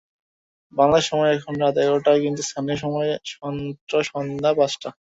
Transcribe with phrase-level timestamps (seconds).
[0.73, 3.09] বাংলাদেশ সময় এখন রাত এগারোটা, কিন্তু স্থানীয় সময়
[3.43, 4.89] মাত্র সন্ধ্যা পাঁচটা।